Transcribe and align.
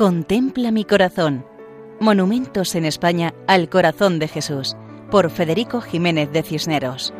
Contempla 0.00 0.70
mi 0.70 0.86
corazón. 0.86 1.44
Monumentos 2.00 2.74
en 2.74 2.86
España 2.86 3.34
al 3.46 3.68
corazón 3.68 4.18
de 4.18 4.28
Jesús, 4.28 4.74
por 5.10 5.30
Federico 5.30 5.82
Jiménez 5.82 6.32
de 6.32 6.42
Cisneros. 6.42 7.12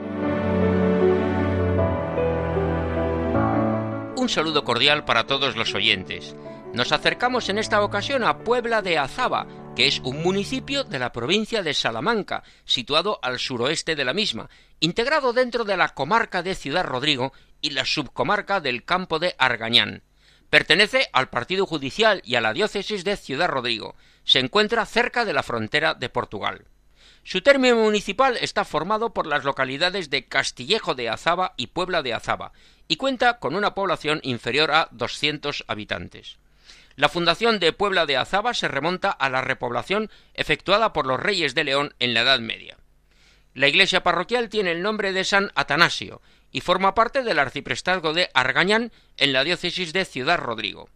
Un 4.16 4.28
saludo 4.30 4.64
cordial 4.64 5.04
para 5.04 5.26
todos 5.26 5.56
los 5.56 5.74
oyentes. 5.74 6.34
Nos 6.72 6.90
acercamos 6.92 7.50
en 7.50 7.58
esta 7.58 7.84
ocasión 7.84 8.24
a 8.24 8.38
Puebla 8.38 8.80
de 8.80 8.96
Azaba, 8.96 9.46
que 9.76 9.86
es 9.86 10.00
un 10.00 10.22
municipio 10.22 10.82
de 10.82 10.98
la 10.98 11.12
provincia 11.12 11.62
de 11.62 11.74
Salamanca, 11.74 12.44
situado 12.64 13.18
al 13.20 13.38
suroeste 13.38 13.94
de 13.94 14.06
la 14.06 14.14
misma, 14.14 14.48
integrado 14.80 15.34
dentro 15.34 15.64
de 15.64 15.76
la 15.76 15.90
comarca 15.90 16.42
de 16.42 16.54
Ciudad 16.54 16.86
Rodrigo 16.86 17.34
y 17.60 17.72
la 17.72 17.84
subcomarca 17.84 18.62
del 18.62 18.84
campo 18.84 19.18
de 19.18 19.34
Argañán. 19.36 20.02
Pertenece 20.50 21.08
al 21.12 21.30
partido 21.30 21.64
judicial 21.64 22.22
y 22.24 22.34
a 22.34 22.40
la 22.40 22.52
diócesis 22.52 23.04
de 23.04 23.16
Ciudad 23.16 23.48
Rodrigo. 23.48 23.94
Se 24.24 24.40
encuentra 24.40 24.84
cerca 24.84 25.24
de 25.24 25.32
la 25.32 25.44
frontera 25.44 25.94
de 25.94 26.08
Portugal. 26.08 26.66
Su 27.22 27.40
término 27.42 27.76
municipal 27.76 28.36
está 28.36 28.64
formado 28.64 29.14
por 29.14 29.26
las 29.26 29.44
localidades 29.44 30.10
de 30.10 30.26
Castillejo 30.26 30.94
de 30.96 31.08
Azaba 31.08 31.54
y 31.56 31.68
Puebla 31.68 32.02
de 32.02 32.14
Azaba, 32.14 32.52
y 32.88 32.96
cuenta 32.96 33.38
con 33.38 33.54
una 33.54 33.74
población 33.74 34.20
inferior 34.24 34.72
a 34.72 34.88
200 34.90 35.64
habitantes. 35.68 36.38
La 36.96 37.08
fundación 37.08 37.60
de 37.60 37.72
Puebla 37.72 38.06
de 38.06 38.16
Azaba 38.16 38.52
se 38.52 38.66
remonta 38.66 39.10
a 39.10 39.28
la 39.28 39.42
repoblación 39.42 40.10
efectuada 40.34 40.92
por 40.92 41.06
los 41.06 41.20
reyes 41.20 41.54
de 41.54 41.64
León 41.64 41.94
en 42.00 42.14
la 42.14 42.22
Edad 42.22 42.40
Media. 42.40 42.76
La 43.54 43.68
iglesia 43.68 44.02
parroquial 44.02 44.48
tiene 44.48 44.72
el 44.72 44.82
nombre 44.82 45.12
de 45.12 45.24
San 45.24 45.52
Atanasio 45.54 46.20
y 46.52 46.60
forma 46.60 46.94
parte 46.94 47.22
del 47.22 47.38
arciprestazgo 47.38 48.12
de 48.12 48.30
Argañán 48.34 48.92
en 49.16 49.32
la 49.32 49.44
diócesis 49.44 49.92
de 49.92 50.04
Ciudad 50.04 50.38
Rodrigo. 50.38 50.88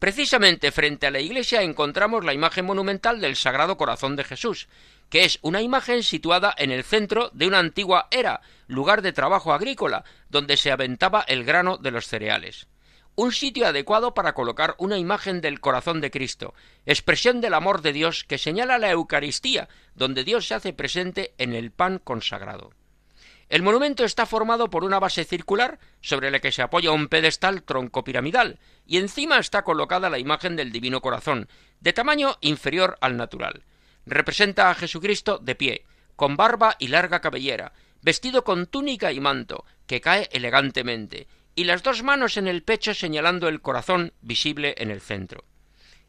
Precisamente 0.00 0.72
frente 0.72 1.06
a 1.06 1.10
la 1.10 1.20
iglesia 1.20 1.60
encontramos 1.60 2.24
la 2.24 2.32
imagen 2.32 2.64
monumental 2.64 3.20
del 3.20 3.36
Sagrado 3.36 3.76
Corazón 3.76 4.16
de 4.16 4.24
Jesús, 4.24 4.66
que 5.10 5.24
es 5.24 5.38
una 5.42 5.60
imagen 5.60 6.02
situada 6.02 6.54
en 6.56 6.70
el 6.70 6.84
centro 6.84 7.28
de 7.34 7.46
una 7.46 7.58
antigua 7.58 8.08
era, 8.10 8.40
lugar 8.66 9.02
de 9.02 9.12
trabajo 9.12 9.52
agrícola, 9.52 10.04
donde 10.30 10.56
se 10.56 10.72
aventaba 10.72 11.22
el 11.28 11.44
grano 11.44 11.76
de 11.76 11.90
los 11.90 12.06
cereales. 12.06 12.66
Un 13.14 13.32
sitio 13.32 13.66
adecuado 13.66 14.14
para 14.14 14.32
colocar 14.32 14.74
una 14.78 14.96
imagen 14.96 15.42
del 15.42 15.60
corazón 15.60 16.00
de 16.00 16.10
Cristo, 16.10 16.54
expresión 16.86 17.42
del 17.42 17.52
amor 17.52 17.82
de 17.82 17.92
Dios 17.92 18.24
que 18.24 18.38
señala 18.38 18.78
la 18.78 18.90
Eucaristía, 18.90 19.68
donde 19.94 20.24
Dios 20.24 20.46
se 20.46 20.54
hace 20.54 20.72
presente 20.72 21.34
en 21.36 21.52
el 21.52 21.72
pan 21.72 21.98
consagrado. 21.98 22.70
El 23.50 23.64
monumento 23.64 24.04
está 24.04 24.26
formado 24.26 24.70
por 24.70 24.84
una 24.84 25.00
base 25.00 25.24
circular 25.24 25.80
sobre 26.00 26.30
la 26.30 26.38
que 26.38 26.52
se 26.52 26.62
apoya 26.62 26.92
un 26.92 27.08
pedestal 27.08 27.64
troncopiramidal 27.64 28.60
y 28.86 28.98
encima 28.98 29.38
está 29.38 29.64
colocada 29.64 30.08
la 30.08 30.20
imagen 30.20 30.54
del 30.54 30.70
Divino 30.70 31.00
Corazón, 31.00 31.48
de 31.80 31.92
tamaño 31.92 32.36
inferior 32.42 32.96
al 33.00 33.16
natural. 33.16 33.64
Representa 34.06 34.70
a 34.70 34.74
Jesucristo 34.76 35.38
de 35.38 35.56
pie, 35.56 35.84
con 36.14 36.36
barba 36.36 36.76
y 36.78 36.88
larga 36.88 37.20
cabellera, 37.20 37.72
vestido 38.02 38.44
con 38.44 38.66
túnica 38.66 39.10
y 39.10 39.18
manto, 39.18 39.64
que 39.88 40.00
cae 40.00 40.28
elegantemente, 40.30 41.26
y 41.56 41.64
las 41.64 41.82
dos 41.82 42.04
manos 42.04 42.36
en 42.36 42.46
el 42.46 42.62
pecho 42.62 42.94
señalando 42.94 43.48
el 43.48 43.60
corazón 43.60 44.12
visible 44.20 44.76
en 44.78 44.92
el 44.92 45.00
centro. 45.00 45.44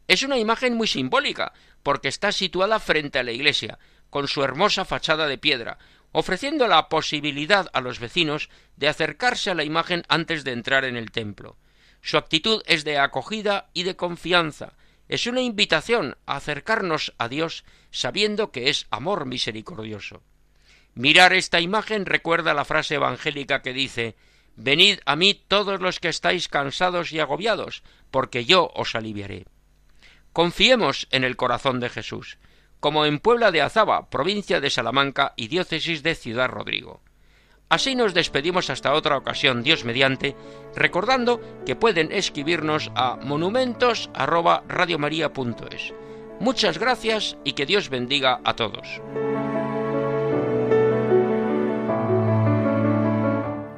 Es 0.06 0.22
una 0.22 0.38
imagen 0.38 0.76
muy 0.76 0.86
simbólica, 0.86 1.52
porque 1.82 2.06
está 2.06 2.30
situada 2.30 2.78
frente 2.78 3.18
a 3.18 3.24
la 3.24 3.32
iglesia, 3.32 3.80
con 4.10 4.28
su 4.28 4.44
hermosa 4.44 4.84
fachada 4.84 5.26
de 5.26 5.38
piedra, 5.38 5.78
ofreciendo 6.12 6.68
la 6.68 6.88
posibilidad 6.88 7.68
a 7.72 7.80
los 7.80 7.98
vecinos 7.98 8.50
de 8.76 8.88
acercarse 8.88 9.50
a 9.50 9.54
la 9.54 9.64
imagen 9.64 10.04
antes 10.08 10.44
de 10.44 10.52
entrar 10.52 10.84
en 10.84 10.96
el 10.96 11.10
templo. 11.10 11.56
Su 12.02 12.18
actitud 12.18 12.62
es 12.66 12.84
de 12.84 12.98
acogida 12.98 13.70
y 13.72 13.82
de 13.82 13.96
confianza, 13.96 14.74
es 15.08 15.26
una 15.26 15.42
invitación 15.42 16.16
a 16.26 16.36
acercarnos 16.36 17.12
a 17.18 17.28
Dios 17.28 17.64
sabiendo 17.90 18.50
que 18.50 18.70
es 18.70 18.86
amor 18.90 19.26
misericordioso. 19.26 20.22
Mirar 20.94 21.32
esta 21.32 21.60
imagen 21.60 22.06
recuerda 22.06 22.54
la 22.54 22.64
frase 22.64 22.94
evangélica 22.94 23.62
que 23.62 23.72
dice 23.72 24.16
Venid 24.56 25.00
a 25.06 25.16
mí 25.16 25.34
todos 25.34 25.80
los 25.80 26.00
que 26.00 26.08
estáis 26.08 26.48
cansados 26.48 27.12
y 27.12 27.20
agobiados, 27.20 27.82
porque 28.10 28.44
yo 28.44 28.70
os 28.74 28.94
aliviaré. 28.94 29.46
Confiemos 30.32 31.08
en 31.10 31.24
el 31.24 31.36
corazón 31.36 31.80
de 31.80 31.88
Jesús 31.88 32.38
como 32.82 33.06
en 33.06 33.18
Puebla 33.20 33.52
de 33.52 33.62
Azaba, 33.62 34.10
provincia 34.10 34.60
de 34.60 34.68
Salamanca 34.68 35.34
y 35.36 35.46
diócesis 35.46 36.02
de 36.02 36.16
Ciudad 36.16 36.48
Rodrigo. 36.48 37.00
Así 37.68 37.94
nos 37.94 38.12
despedimos 38.12 38.70
hasta 38.70 38.92
otra 38.92 39.16
ocasión, 39.16 39.62
Dios 39.62 39.84
mediante, 39.84 40.34
recordando 40.74 41.40
que 41.64 41.76
pueden 41.76 42.10
escribirnos 42.10 42.90
a 42.96 43.18
monumentos@radiomaria.es. 43.22 45.94
Muchas 46.40 46.78
gracias 46.78 47.36
y 47.44 47.52
que 47.52 47.66
Dios 47.66 47.88
bendiga 47.88 48.40
a 48.42 48.56
todos. 48.56 49.00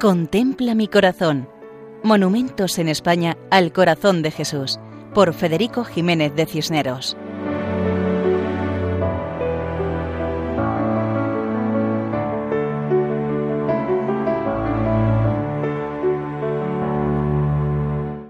Contempla 0.01 0.73
mi 0.73 0.87
corazón. 0.87 1.47
Monumentos 2.01 2.79
en 2.79 2.89
España 2.89 3.37
al 3.51 3.71
corazón 3.71 4.23
de 4.23 4.31
Jesús, 4.31 4.79
por 5.13 5.35
Federico 5.35 5.83
Jiménez 5.83 6.35
de 6.35 6.47
Cisneros. 6.47 7.15